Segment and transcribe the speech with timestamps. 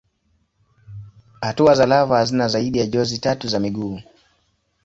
[1.41, 4.01] Hatua za lava hazina zaidi ya jozi tatu za miguu.